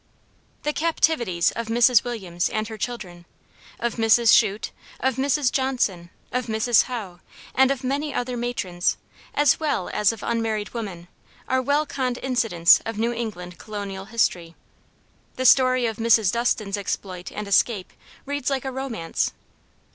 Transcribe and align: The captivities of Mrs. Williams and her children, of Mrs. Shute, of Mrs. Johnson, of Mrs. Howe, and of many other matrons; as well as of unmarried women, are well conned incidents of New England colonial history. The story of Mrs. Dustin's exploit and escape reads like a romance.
The 0.63 0.73
captivities 0.73 1.51
of 1.51 1.67
Mrs. 1.67 2.03
Williams 2.03 2.49
and 2.49 2.67
her 2.69 2.77
children, 2.79 3.23
of 3.79 3.97
Mrs. 3.97 4.33
Shute, 4.35 4.71
of 4.99 5.17
Mrs. 5.17 5.51
Johnson, 5.51 6.09
of 6.31 6.47
Mrs. 6.47 6.85
Howe, 6.85 7.19
and 7.53 7.69
of 7.69 7.83
many 7.83 8.11
other 8.11 8.35
matrons; 8.35 8.97
as 9.35 9.59
well 9.59 9.89
as 9.89 10.11
of 10.11 10.23
unmarried 10.23 10.73
women, 10.73 11.07
are 11.47 11.61
well 11.61 11.85
conned 11.85 12.17
incidents 12.23 12.81
of 12.83 12.97
New 12.97 13.13
England 13.13 13.59
colonial 13.59 14.05
history. 14.05 14.55
The 15.35 15.45
story 15.45 15.85
of 15.85 15.97
Mrs. 15.97 16.31
Dustin's 16.31 16.77
exploit 16.77 17.31
and 17.31 17.47
escape 17.47 17.93
reads 18.25 18.49
like 18.49 18.65
a 18.65 18.71
romance. 18.71 19.33